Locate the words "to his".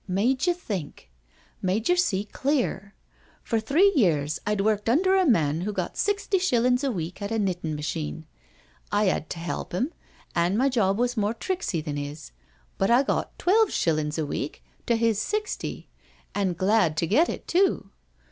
14.87-15.19